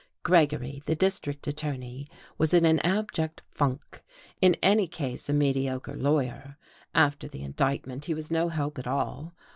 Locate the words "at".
8.79-8.87